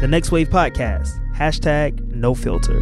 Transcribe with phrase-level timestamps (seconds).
[0.00, 1.10] The Next Wave Podcast.
[1.34, 2.78] Hashtag no filter.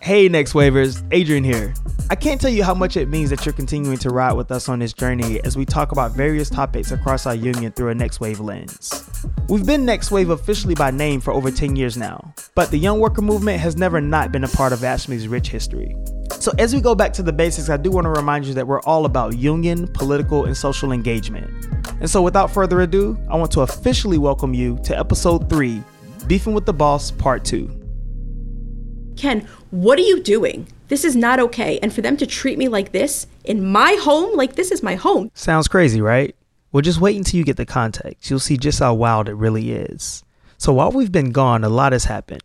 [0.00, 1.72] Hey, Next Wavers, Adrian here.
[2.10, 4.68] I can't tell you how much it means that you're continuing to ride with us
[4.68, 8.20] on this journey as we talk about various topics across our union through a Next
[8.20, 9.08] Wave lens.
[9.48, 13.00] We've been Next Wave officially by name for over 10 years now, but the Young
[13.00, 15.96] Worker Movement has never not been a part of AFSCME's rich history.
[16.40, 18.66] So, as we go back to the basics, I do want to remind you that
[18.66, 21.66] we're all about union, political, and social engagement.
[22.00, 25.82] And so, without further ado, I want to officially welcome you to episode 3
[26.26, 29.12] Beefing with the Boss, Part 2.
[29.18, 30.66] Ken, what are you doing?
[30.88, 31.78] This is not okay.
[31.82, 34.94] And for them to treat me like this in my home, like this is my
[34.94, 35.30] home.
[35.34, 36.34] Sounds crazy, right?
[36.72, 38.30] Well, just wait until you get the context.
[38.30, 40.24] You'll see just how wild it really is.
[40.56, 42.42] So, while we've been gone, a lot has happened.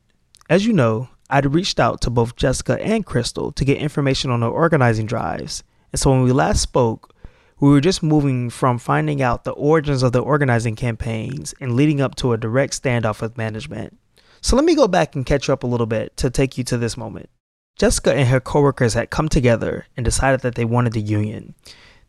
[0.49, 4.41] As you know, I'd reached out to both Jessica and Crystal to get information on
[4.41, 5.63] their organizing drives.
[5.91, 7.15] And so, when we last spoke,
[7.59, 12.01] we were just moving from finding out the origins of the organizing campaigns and leading
[12.01, 13.97] up to a direct standoff with management.
[14.41, 16.63] So let me go back and catch you up a little bit to take you
[16.65, 17.29] to this moment.
[17.77, 21.55] Jessica and her coworkers had come together and decided that they wanted the union.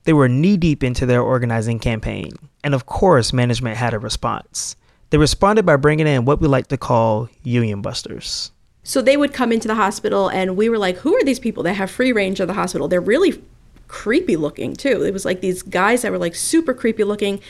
[0.05, 4.77] They were knee deep into their organizing campaign, and of course, management had a response.
[5.11, 8.53] They responded by bringing in what we like to call union busters.
[8.89, 11.65] So they would come into the hospital, and we were like, Who are these people
[11.65, 12.87] that have free range of the hospital?
[12.87, 13.43] They're really
[13.89, 15.03] creepy looking, too.
[15.03, 17.41] It was like these guys that were like super creepy looking.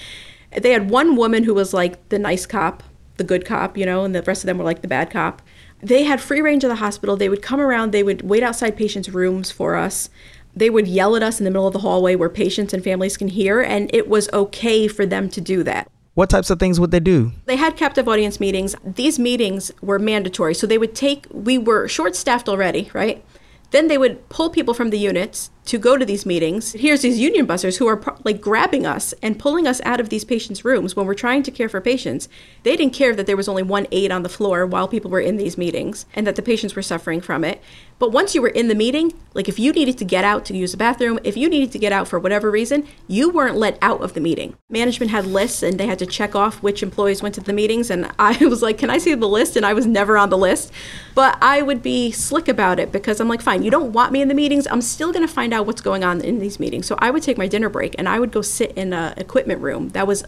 [0.57, 2.83] They had one woman who was like the nice cop,
[3.19, 5.43] the good cop, you know, and the rest of them were like the bad cop.
[5.81, 7.19] They had free range of the hospital.
[7.19, 10.09] They would come around, they would wait outside patients' rooms for us.
[10.55, 13.19] They would yell at us in the middle of the hallway where patients and families
[13.19, 15.91] can hear, and it was okay for them to do that.
[16.17, 17.33] What types of things would they do?
[17.45, 18.75] They had captive audience meetings.
[18.83, 20.55] These meetings were mandatory.
[20.55, 23.23] So they would take, we were short staffed already, right?
[23.71, 26.73] Then they would pull people from the units to go to these meetings.
[26.73, 30.25] Here's these union busters who are like grabbing us and pulling us out of these
[30.25, 32.29] patients' rooms when we're trying to care for patients.
[32.63, 35.21] They didn't care that there was only one aide on the floor while people were
[35.21, 37.61] in these meetings and that the patients were suffering from it.
[37.99, 40.57] But once you were in the meeting, like if you needed to get out to
[40.57, 43.79] use the bathroom, if you needed to get out for whatever reason, you weren't let
[43.81, 44.55] out of the meeting.
[44.69, 47.89] Management had lists and they had to check off which employees went to the meetings.
[47.89, 49.57] And I was like, Can I see the list?
[49.57, 50.73] And I was never on the list.
[51.15, 54.21] But I would be slick about it because I'm like, Fine, you don't want me
[54.21, 54.67] in the meetings.
[54.71, 56.87] I'm still going to find out what's going on in these meetings.
[56.87, 59.61] So I would take my dinner break and I would go sit in a equipment
[59.61, 60.25] room that was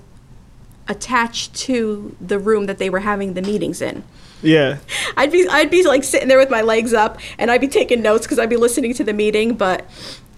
[0.88, 4.04] attached to the room that they were having the meetings in.
[4.42, 4.78] Yeah.
[5.16, 8.02] I'd be I'd be like sitting there with my legs up and I'd be taking
[8.02, 9.84] notes because I'd be listening to the meeting, but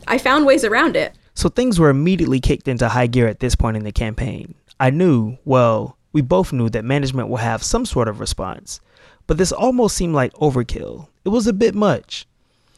[0.08, 1.12] I found ways around it.
[1.34, 4.54] So things were immediately kicked into high gear at this point in the campaign.
[4.78, 8.80] I knew, well, we both knew that management will have some sort of response,
[9.26, 11.08] but this almost seemed like overkill.
[11.24, 12.26] It was a bit much.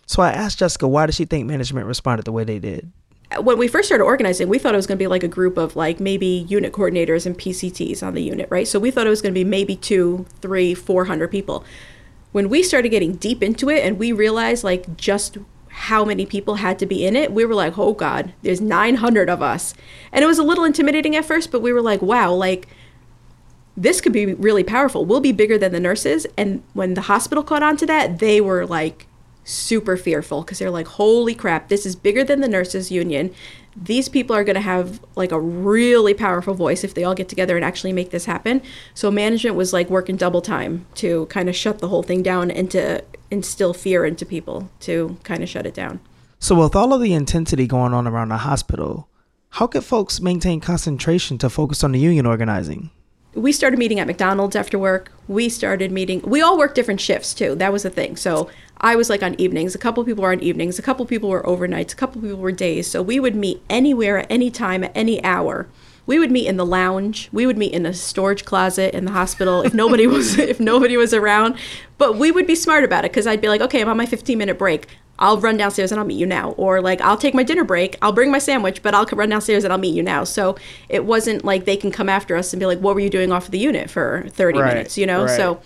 [0.06, 2.92] So I asked Jessica why did she think management responded the way they did?
[3.40, 5.56] when we first started organizing, we thought it was going to be like a group
[5.56, 8.68] of like maybe unit coordinators and PCTs on the unit, right?
[8.68, 11.64] So we thought it was going to be maybe two, three, four hundred people.
[12.32, 16.56] When we started getting deep into it and we realized like just how many people
[16.56, 19.74] had to be in it, we were like, oh God, there's 900 of us.
[20.12, 22.68] And it was a little intimidating at first, but we were like, wow, like
[23.76, 25.06] this could be really powerful.
[25.06, 26.26] We'll be bigger than the nurses.
[26.36, 29.06] And when the hospital caught on to that, they were like,
[29.44, 33.34] super fearful because they're like, holy crap, this is bigger than the nurses union.
[33.74, 37.28] These people are going to have like a really powerful voice if they all get
[37.28, 38.62] together and actually make this happen.
[38.94, 42.50] So management was like working double time to kind of shut the whole thing down
[42.50, 46.00] and to instill fear into people to kind of shut it down.
[46.38, 49.08] So with all of the intensity going on around the hospital,
[49.50, 52.90] how could folks maintain concentration to focus on the union organizing?
[53.34, 55.10] we started meeting at McDonald's after work.
[55.28, 56.20] We started meeting.
[56.22, 57.54] We all worked different shifts too.
[57.54, 58.16] That was the thing.
[58.16, 58.50] So
[58.82, 59.74] I was like on evenings.
[59.74, 60.78] A couple people were on evenings.
[60.78, 61.92] A couple people were overnights.
[61.92, 62.88] A couple people were days.
[62.88, 65.68] So we would meet anywhere, at any time, at any hour.
[66.04, 67.28] We would meet in the lounge.
[67.32, 70.96] We would meet in a storage closet in the hospital if nobody was if nobody
[70.96, 71.56] was around.
[71.96, 74.06] But we would be smart about it because I'd be like, okay, I'm on my
[74.06, 74.88] 15 minute break.
[75.18, 76.50] I'll run downstairs and I'll meet you now.
[76.52, 79.62] Or like, I'll take my dinner break, I'll bring my sandwich, but I'll run downstairs
[79.62, 80.24] and I'll meet you now.
[80.24, 80.56] So
[80.88, 83.30] it wasn't like they can come after us and be like, what were you doing
[83.30, 85.26] off of the unit for 30 right, minutes, you know?
[85.26, 85.36] Right.
[85.36, 85.60] So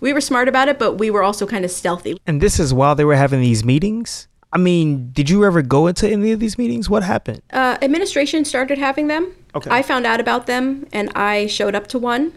[0.00, 2.20] we were smart about it, but we were also kind of stealthy.
[2.26, 4.28] And this is while they were having these meetings?
[4.52, 6.88] I mean, did you ever go into any of these meetings?
[6.88, 7.42] What happened?
[7.52, 9.34] Uh, administration started having them.
[9.54, 9.70] Okay.
[9.70, 12.32] I found out about them and I showed up to one.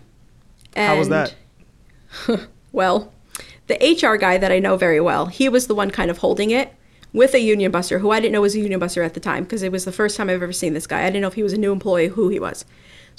[0.76, 1.36] How was that?
[2.72, 3.14] well,
[3.68, 6.52] the HR guy that I know very well, he was the one kind of holding
[6.52, 6.74] it
[7.14, 9.44] with a union buster who I didn't know was a union buster at the time
[9.44, 11.02] because it was the first time I've ever seen this guy.
[11.02, 12.66] I didn't know if he was a new employee, who he was.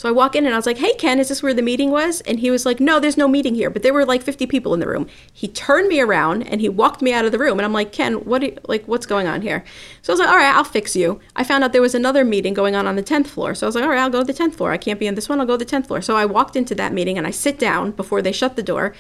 [0.01, 1.91] So I walk in and I was like, "Hey Ken, is this where the meeting
[1.91, 4.47] was?" And he was like, "No, there's no meeting here." But there were like 50
[4.47, 5.07] people in the room.
[5.31, 7.59] He turned me around and he walked me out of the room.
[7.59, 8.41] And I'm like, "Ken, what?
[8.41, 9.63] You, like, what's going on here?"
[10.01, 12.25] So I was like, "All right, I'll fix you." I found out there was another
[12.25, 13.55] meeting going on on the 10th floor.
[13.55, 14.73] So I was like, "All right, I'll go to the 10th floor.
[14.73, 15.39] I can't be in this one.
[15.39, 17.59] I'll go to the 10th floor." So I walked into that meeting and I sit
[17.59, 18.95] down before they shut the door,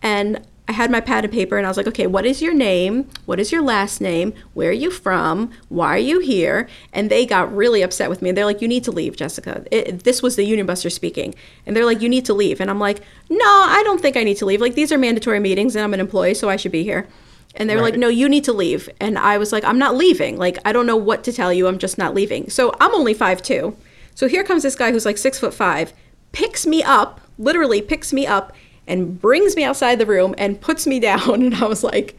[0.00, 2.52] and I had my pad and paper and I was like, okay, what is your
[2.52, 3.08] name?
[3.24, 4.34] What is your last name?
[4.52, 5.50] Where are you from?
[5.70, 6.68] Why are you here?
[6.92, 8.32] And they got really upset with me.
[8.32, 9.64] They're like, you need to leave, Jessica.
[9.70, 11.34] It, this was the union buster speaking.
[11.64, 12.60] And they're like, you need to leave.
[12.60, 13.00] And I'm like,
[13.30, 14.60] no, I don't think I need to leave.
[14.60, 17.08] Like, these are mandatory meetings and I'm an employee, so I should be here.
[17.54, 17.92] And they were right.
[17.92, 18.90] like, no, you need to leave.
[19.00, 20.36] And I was like, I'm not leaving.
[20.36, 21.66] Like, I don't know what to tell you.
[21.66, 22.50] I'm just not leaving.
[22.50, 23.74] So I'm only five two.
[24.14, 25.94] So here comes this guy who's like six foot five,
[26.32, 28.52] picks me up, literally picks me up
[28.88, 31.18] and brings me outside the room and puts me down.
[31.48, 32.18] And I was like,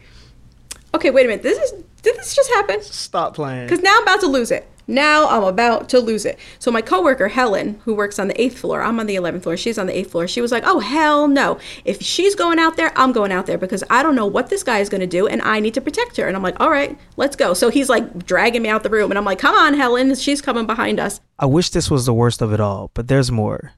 [0.94, 1.42] okay, wait a minute.
[1.42, 1.72] This is,
[2.02, 2.82] did this just happen?
[2.82, 3.66] Stop playing.
[3.66, 4.66] Because now I'm about to lose it.
[4.90, 6.36] Now I'm about to lose it.
[6.58, 9.56] So my coworker Helen, who works on the eighth floor, I'm on the eleventh floor.
[9.56, 10.26] She's on the eighth floor.
[10.26, 11.58] She was like, "Oh hell no!
[11.84, 14.64] If she's going out there, I'm going out there because I don't know what this
[14.64, 16.70] guy is going to do, and I need to protect her." And I'm like, "All
[16.70, 19.54] right, let's go." So he's like dragging me out the room, and I'm like, "Come
[19.54, 20.16] on, Helen!
[20.16, 23.30] She's coming behind us." I wish this was the worst of it all, but there's
[23.30, 23.72] more.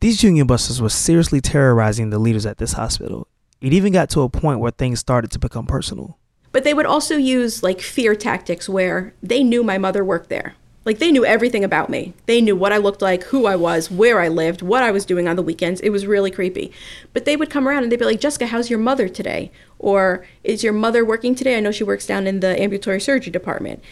[0.00, 3.28] These union busters were seriously terrorizing the leaders at this hospital.
[3.60, 6.16] It even got to a point where things started to become personal.
[6.52, 10.54] But they would also use like fear tactics where they knew my mother worked there.
[10.86, 12.14] Like they knew everything about me.
[12.24, 15.04] They knew what I looked like, who I was, where I lived, what I was
[15.04, 15.82] doing on the weekends.
[15.82, 16.72] It was really creepy.
[17.12, 19.52] But they would come around and they'd be like, Jessica, how's your mother today?
[19.78, 21.58] Or is your mother working today?
[21.58, 23.82] I know she works down in the ambulatory surgery department.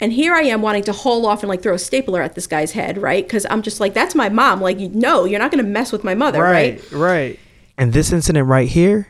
[0.00, 2.46] And here I am wanting to haul off and like throw a stapler at this
[2.46, 3.24] guy's head, right?
[3.24, 4.60] Because I'm just like, that's my mom.
[4.60, 6.80] Like, no, you're not going to mess with my mother, right?
[6.92, 7.40] Right, right.
[7.76, 9.08] And this incident right here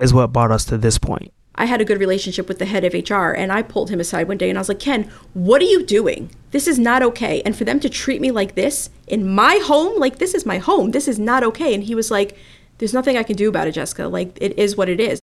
[0.00, 1.32] is what brought us to this point.
[1.56, 4.28] I had a good relationship with the head of HR, and I pulled him aside
[4.28, 6.30] one day and I was like, Ken, what are you doing?
[6.52, 7.42] This is not okay.
[7.42, 10.58] And for them to treat me like this in my home, like, this is my
[10.58, 10.92] home.
[10.92, 11.74] This is not okay.
[11.74, 12.36] And he was like,
[12.78, 14.08] there's nothing I can do about it, Jessica.
[14.08, 15.20] Like, it is what it is.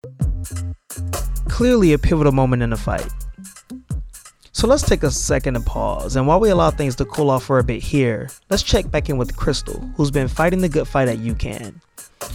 [1.48, 3.10] Clearly, a pivotal moment in the fight.
[4.58, 7.44] So let's take a second to pause, and while we allow things to cool off
[7.44, 10.88] for a bit here, let's check back in with Crystal, who's been fighting the good
[10.88, 11.76] fight at UCAN.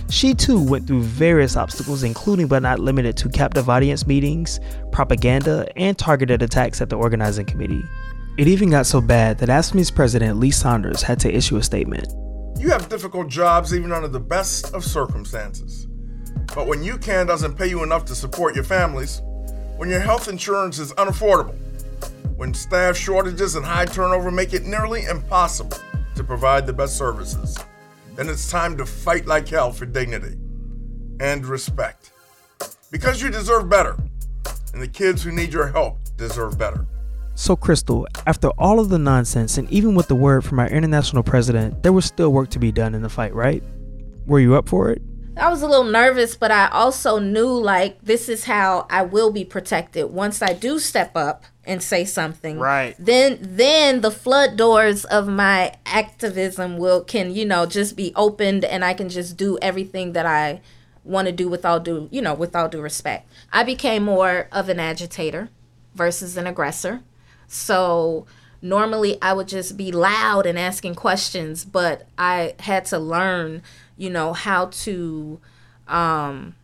[0.09, 4.61] She too went through various obstacles, including but not limited to captive audience meetings,
[4.93, 7.83] propaganda, and targeted attacks at the organizing committee.
[8.39, 12.07] It even got so bad that AFSCME's president Lee Saunders had to issue a statement.
[12.57, 15.89] You have difficult jobs even under the best of circumstances.
[16.55, 19.23] But when UCAN doesn't pay you enough to support your families,
[19.77, 21.59] when your health insurance is unaffordable,
[22.37, 25.79] when staff shortages and high turnover make it nearly impossible
[26.15, 27.59] to provide the best services,
[28.15, 30.37] then it's time to fight like hell for dignity
[31.21, 32.13] and respect.
[32.91, 33.97] Because you deserve better,
[34.73, 36.87] and the kids who need your help deserve better.
[37.35, 41.23] So, Crystal, after all of the nonsense and even with the word from our international
[41.23, 43.63] president, there was still work to be done in the fight, right?
[44.27, 45.01] Were you up for it?
[45.37, 49.31] I was a little nervous, but I also knew like this is how I will
[49.31, 52.59] be protected once I do step up and say something.
[52.59, 52.95] Right.
[52.99, 58.65] Then then the flood doors of my activism will can, you know, just be opened
[58.65, 60.61] and I can just do everything that I
[61.05, 63.29] want to do with all due, you know, with all due respect.
[63.53, 65.49] I became more of an agitator
[65.95, 67.01] versus an aggressor.
[67.47, 68.27] So
[68.61, 73.63] normally I would just be loud and asking questions, but I had to learn
[74.03, 75.41] you know, how to
[75.87, 76.57] um,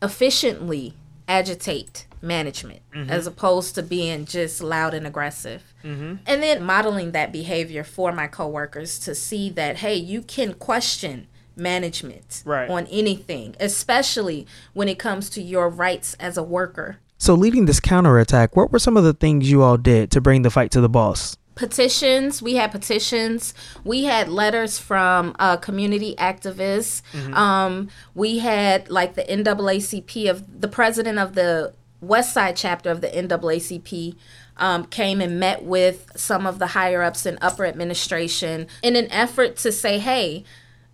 [0.00, 0.94] efficiently
[1.26, 3.10] agitate management mm-hmm.
[3.10, 5.74] as opposed to being just loud and aggressive.
[5.82, 6.14] Mm-hmm.
[6.24, 11.26] And then modeling that behavior for my coworkers to see that, hey, you can question
[11.56, 12.70] management right.
[12.70, 16.98] on anything, especially when it comes to your rights as a worker.
[17.18, 20.42] So, leading this counterattack, what were some of the things you all did to bring
[20.42, 21.36] the fight to the boss?
[21.56, 22.40] Petitions.
[22.40, 23.54] We had petitions.
[23.82, 27.34] We had letters from uh, community activists mm-hmm.
[27.34, 33.00] um, we had like the naacp of the president of the west side chapter of
[33.00, 34.14] the naacp
[34.58, 39.10] um, came and met with some of the higher ups in upper administration in an
[39.10, 40.44] effort to say hey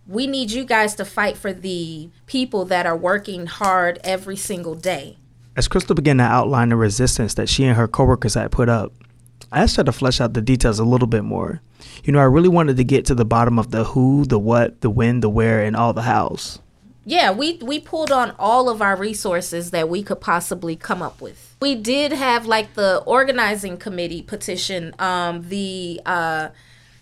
[0.07, 4.75] we need you guys to fight for the people that are working hard every single
[4.75, 5.17] day.
[5.55, 8.91] As crystal began to outline the resistance that she and her coworkers had put up
[9.53, 11.61] I her to flesh out the details a little bit more.
[12.03, 14.81] You know, I really wanted to get to the bottom of the who, the what,
[14.81, 16.59] the when, the where, and all the hows.
[17.05, 21.21] Yeah, we we pulled on all of our resources that we could possibly come up
[21.21, 21.55] with.
[21.61, 26.49] We did have like the organizing committee petition, um, the uh,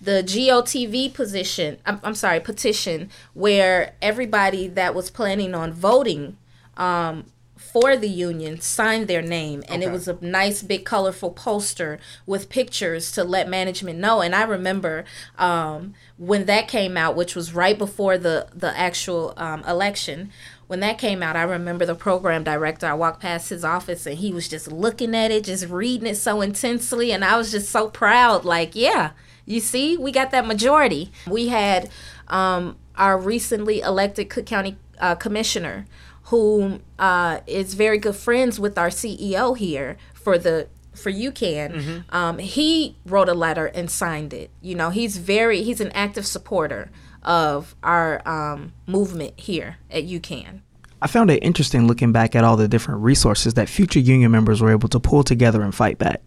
[0.02, 1.78] the GOTV position.
[1.86, 6.38] I'm, I'm sorry, petition where everybody that was planning on voting
[6.78, 7.26] um,
[7.72, 9.64] for the union signed their name.
[9.70, 14.22] And it was a nice big colorful poster with pictures to let management know.
[14.22, 15.06] And i remember
[15.38, 20.32] um, when that came out which was right before the the actual um, election
[20.68, 24.18] when that came out i remember the program director i walked past his office and
[24.18, 27.12] he was just looking at it just reading it so intensely.
[27.12, 29.12] And i was just so proud like yeah
[29.46, 31.12] you see we got that majority.
[31.28, 31.90] We had
[32.28, 35.86] um, our recently elected cook county uh, commissioner
[36.32, 42.06] who uh, is very good friends with our CEO here for the for UCAN.
[42.10, 44.50] Um, he wrote a letter and signed it.
[44.62, 46.90] You know, he's very he's an active supporter
[47.22, 50.62] of our um, movement here at UCAN.
[51.02, 54.62] I found it interesting looking back at all the different resources that future union members
[54.62, 56.22] were able to pull together and fight back.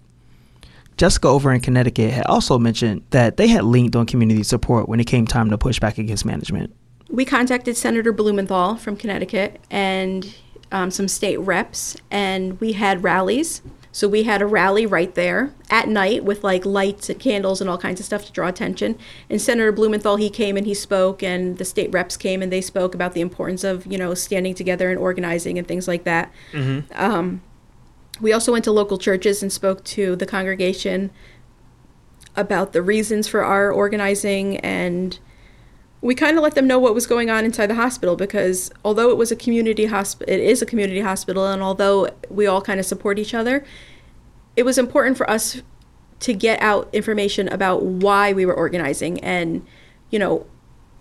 [0.99, 5.01] Jessica over in Connecticut had also mentioned that they had leaned on community support when
[5.01, 6.75] it came time to push back against management.
[7.15, 10.35] We contacted Senator Blumenthal from Connecticut and
[10.73, 13.63] um, some state reps, and we had rallies.
[13.93, 17.71] So we had a rally right there at night with like lights and candles and
[17.71, 18.99] all kinds of stuff to draw attention.
[19.31, 22.61] And Senator Blumenthal, he came and he spoke, and the state reps came and they
[22.61, 26.33] spoke about the importance of you know standing together and organizing and things like that.
[26.93, 27.43] Um,
[28.21, 31.13] we also went to local churches and spoke to the congregation
[32.37, 35.21] about the reasons for our organizing and
[36.05, 39.09] we kind of let them know what was going on inside the hospital because although
[39.09, 42.79] it was a community hospital, it is a community hospital, and although we all kind
[42.79, 43.65] of support each other,
[44.55, 45.63] it was important for us
[46.21, 49.19] to get out information about why we were organizing.
[49.21, 49.67] And,
[50.11, 50.47] you know,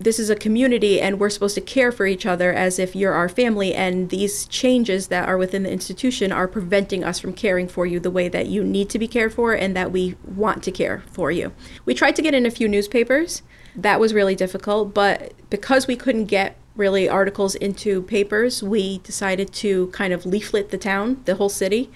[0.04, 3.14] this is a community and we're supposed to care for each other as if you're
[3.14, 3.74] our family.
[3.74, 8.00] And these changes that are within the institution are preventing us from caring for you
[8.00, 11.04] the way that you need to be cared for and that we want to care
[11.12, 11.54] for you.
[11.86, 13.42] We tried to get in a few newspapers.
[13.76, 19.54] That was really difficult, but because we couldn't get really articles into papers, we decided
[19.54, 21.92] to kind of leaflet the town, the whole city,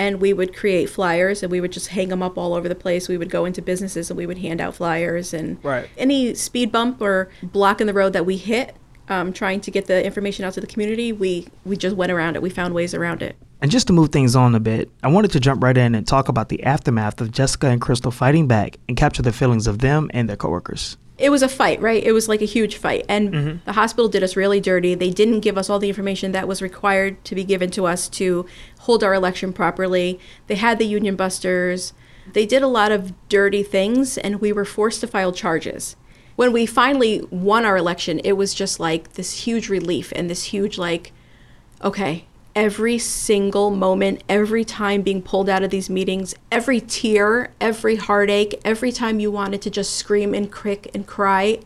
[0.00, 2.74] and we would create flyers and we would just hang them up all over the
[2.74, 3.06] place.
[3.06, 5.90] We would go into businesses and we would hand out flyers and Right.
[5.98, 8.76] any speed bump or block in the road that we hit,
[9.10, 12.34] um, trying to get the information out to the community, we we just went around
[12.34, 12.40] it.
[12.40, 13.36] We found ways around it.
[13.60, 16.06] And just to move things on a bit, I wanted to jump right in and
[16.06, 19.80] talk about the aftermath of Jessica and Crystal fighting back and capture the feelings of
[19.80, 20.96] them and their coworkers.
[21.20, 22.02] It was a fight, right?
[22.02, 23.04] It was like a huge fight.
[23.08, 23.58] And mm-hmm.
[23.64, 24.94] the hospital did us really dirty.
[24.94, 28.08] They didn't give us all the information that was required to be given to us
[28.10, 28.46] to
[28.80, 30.18] hold our election properly.
[30.46, 31.92] They had the union busters.
[32.32, 35.96] They did a lot of dirty things, and we were forced to file charges.
[36.36, 40.44] When we finally won our election, it was just like this huge relief and this
[40.44, 41.12] huge, like,
[41.82, 42.26] okay,
[42.60, 48.60] every single moment, every time being pulled out of these meetings, every tear, every heartache,
[48.66, 51.58] every time you wanted to just scream and crick and cry,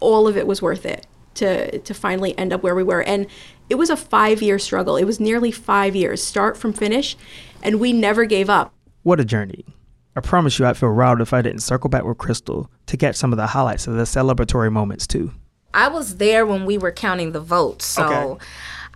[0.00, 3.04] all of it was worth it to to finally end up where we were.
[3.04, 3.28] And
[3.68, 4.96] it was a 5-year struggle.
[4.96, 7.16] It was nearly 5 years, start from finish,
[7.62, 8.74] and we never gave up.
[9.04, 9.64] What a journey.
[10.16, 13.14] I promise you I'd feel riled if I didn't circle back with Crystal to catch
[13.14, 15.30] some of the highlights of the celebratory moments too.
[15.72, 18.44] I was there when we were counting the votes, so Okay.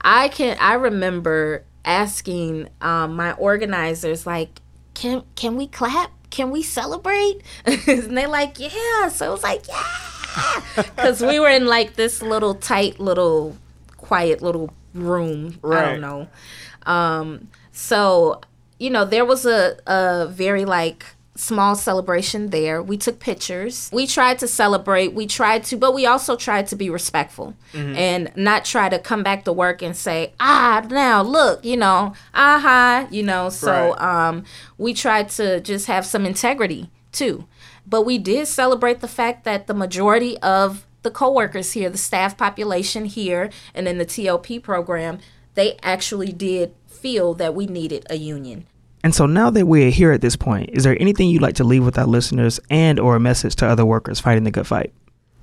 [0.04, 4.61] I can I remember asking um, my organizers like,
[4.92, 6.11] can can we clap?
[6.30, 7.42] Can we celebrate?
[7.64, 9.08] and they're like, yeah.
[9.08, 13.56] So it was like, yeah, because we were in like this little tight little
[13.96, 15.58] quiet little room.
[15.64, 16.28] I don't know.
[16.84, 18.42] Um, so
[18.78, 21.06] you know there was a a very like
[21.37, 22.83] small celebration there.
[22.83, 23.91] We took pictures.
[23.93, 25.14] We tried to celebrate.
[25.14, 29.23] We tried to, but we also tried to be respectful and not try to come
[29.25, 33.49] back to work and say, ah, now look, you know, aha, you know.
[33.49, 34.29] So Right.
[34.29, 34.45] um,
[34.79, 37.47] we tried to just have some integrity too.
[37.87, 42.37] But we did celebrate the fact that the majority of the coworkers here, the staff
[42.38, 45.19] population here, and in the TLP program,
[45.55, 48.67] they actually did feel that we needed a union.
[49.04, 51.64] And so now that we're here at this point, is there anything you'd like to
[51.64, 54.94] leave with our listeners and or a message to other workers fighting the good fight?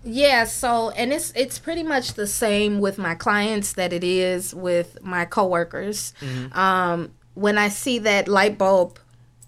[0.04, 4.56] Yeah, so and it's it's pretty much the same with my clients that it is
[4.56, 6.16] with my coworkers.
[6.54, 8.98] Um, when I see that light bulb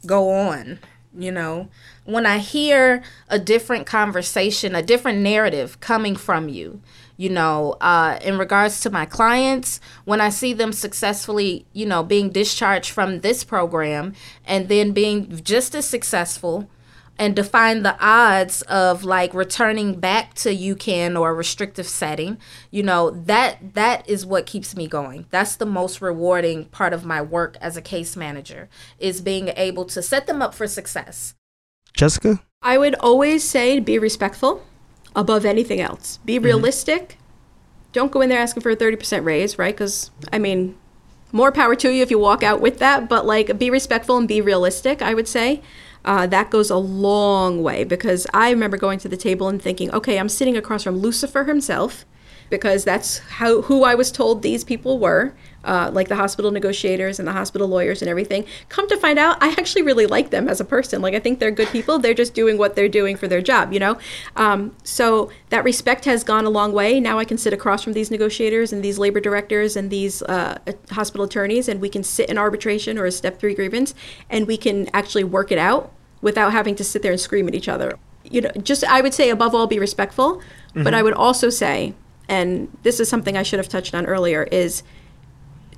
[0.06, 0.78] go on,
[1.18, 1.70] you know,
[2.06, 6.82] when I hear a different conversation, a different narrative coming from you,
[7.18, 12.04] you know, uh, in regards to my clients, when I see them successfully, you know,
[12.04, 14.14] being discharged from this program
[14.46, 16.70] and then being just as successful
[17.20, 22.38] and define the odds of like returning back to UCAN or a restrictive setting,
[22.72, 25.28] you know, that that is what keeps me going.
[25.30, 28.68] That's the most rewarding part of my work as a case manager
[28.98, 31.36] is being able to set them up for success.
[31.94, 32.42] Jessica?
[32.64, 34.64] I would always say be respectful
[35.16, 36.20] above anything else.
[36.26, 37.18] Be realistic.
[37.92, 39.76] Don't go in there asking for a 30% raise, right?
[39.76, 40.76] Because, I mean,
[41.32, 44.28] more power to you if you walk out with that, but like be respectful and
[44.28, 45.62] be realistic, I would say.
[46.06, 49.92] Uh, that goes a long way because I remember going to the table and thinking,
[49.92, 52.06] okay, I'm sitting across from Lucifer himself
[52.50, 57.20] because that's how who I was told these people were uh, like the hospital negotiators
[57.20, 58.46] and the hospital lawyers and everything.
[58.70, 61.02] Come to find out, I actually really like them as a person.
[61.02, 62.00] Like I think they're good people.
[62.00, 63.98] They're just doing what they're doing for their job, you know.
[64.36, 67.00] Um, so that respect has gone a long way.
[67.00, 70.60] Now I can sit across from these negotiators and these labor directors and these uh,
[70.92, 73.94] hospital attorneys, and we can sit in arbitration or a step three grievance,
[74.30, 75.92] and we can actually work it out
[76.22, 77.98] without having to sit there and scream at each other.
[78.24, 80.42] You know, just I would say above all, be respectful.
[80.70, 80.84] Mm-hmm.
[80.84, 81.94] But I would also say,
[82.28, 84.82] and this is something I should have touched on earlier, is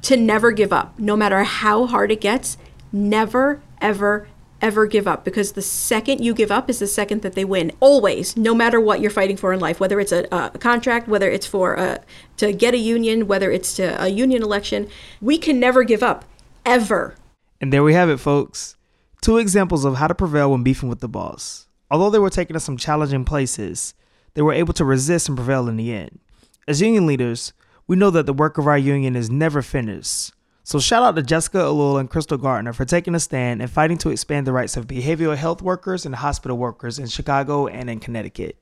[0.04, 2.58] to never give up, no matter how hard it gets.
[2.92, 4.28] Never, ever,
[4.62, 7.72] ever give up because the second you give up is the second that they win.
[7.80, 11.30] Always, no matter what you're fighting for in life, whether it's a, a contract, whether
[11.30, 12.02] it's for a,
[12.38, 14.88] to get a union, whether it's to a union election,
[15.22, 16.26] we can never give up,
[16.66, 17.16] ever.
[17.62, 18.76] And there we have it, folks.
[19.22, 21.68] Two examples of how to prevail when beefing with the boss.
[21.90, 23.94] Although they were taking us some challenging places,
[24.34, 26.20] they were able to resist and prevail in the end.
[26.68, 27.54] As union leaders,
[27.88, 30.32] we know that the work of our union is never finished.
[30.64, 34.00] So shout out to Jessica Alul and Crystal Gardner for taking a stand and fighting
[34.00, 38.00] to expand the rights of behavioral health workers and hospital workers in Chicago and in
[38.00, 38.58] Connecticut.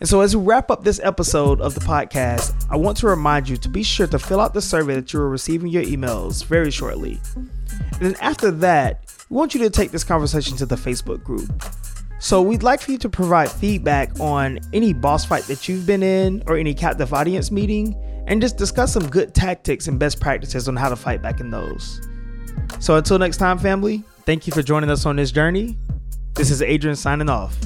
[0.00, 3.48] And so, as we wrap up this episode of the podcast, I want to remind
[3.48, 6.44] you to be sure to fill out the survey that you are receiving your emails
[6.44, 7.20] very shortly.
[7.36, 11.50] And then after that, we want you to take this conversation to the Facebook group.
[12.20, 16.02] So we'd like for you to provide feedback on any boss fight that you've been
[16.02, 17.96] in or any captive audience meeting
[18.26, 21.50] and just discuss some good tactics and best practices on how to fight back in
[21.50, 22.06] those.
[22.78, 25.78] So until next time, family, thank you for joining us on this journey.
[26.34, 27.56] This is Adrian signing off.